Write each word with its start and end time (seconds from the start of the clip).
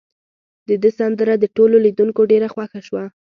د 0.67 0.69
ده 0.81 0.89
سندره 0.99 1.33
د 1.39 1.45
ټولو 1.55 1.75
لیدونکو 1.85 2.21
ډیره 2.31 2.47
خوښه 2.53 2.79
شوه. 2.87 3.03